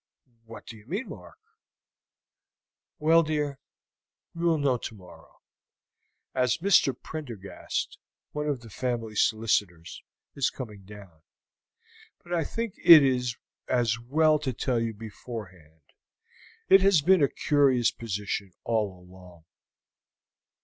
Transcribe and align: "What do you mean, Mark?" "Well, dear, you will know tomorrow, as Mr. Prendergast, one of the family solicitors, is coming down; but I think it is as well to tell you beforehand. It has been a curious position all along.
"What 0.45 0.65
do 0.65 0.77
you 0.77 0.87
mean, 0.87 1.09
Mark?" 1.09 1.37
"Well, 2.97 3.21
dear, 3.21 3.59
you 4.33 4.41
will 4.45 4.57
know 4.57 4.77
tomorrow, 4.79 5.41
as 6.33 6.57
Mr. 6.57 6.99
Prendergast, 6.99 7.99
one 8.31 8.47
of 8.47 8.61
the 8.61 8.71
family 8.71 9.15
solicitors, 9.15 10.01
is 10.33 10.49
coming 10.49 10.85
down; 10.85 11.21
but 12.23 12.33
I 12.33 12.43
think 12.43 12.73
it 12.83 13.03
is 13.03 13.37
as 13.67 13.99
well 13.99 14.39
to 14.39 14.53
tell 14.53 14.79
you 14.79 14.95
beforehand. 14.95 15.81
It 16.67 16.81
has 16.81 17.03
been 17.03 17.21
a 17.21 17.29
curious 17.29 17.91
position 17.91 18.53
all 18.63 18.99
along. 19.07 19.45